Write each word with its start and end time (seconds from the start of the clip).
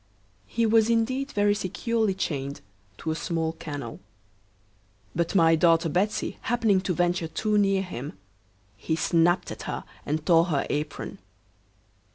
He 0.47 0.65
was 0.65 0.89
indeed 0.89 1.31
very 1.31 1.53
securely 1.53 2.15
chained 2.15 2.61
to 2.97 3.11
a 3.11 3.15
small 3.15 3.53
kennel; 3.53 3.99
but 5.15 5.35
my 5.35 5.55
daughter 5.55 5.89
Betsey 5.89 6.39
happening 6.41 6.81
to 6.81 6.93
venture 6.95 7.27
too 7.27 7.55
near 7.59 7.83
him, 7.83 8.17
he 8.75 8.95
snapped 8.95 9.51
at 9.51 9.61
her 9.69 9.83
and 10.03 10.25
tore 10.25 10.45
her 10.45 10.65
apron. 10.71 11.19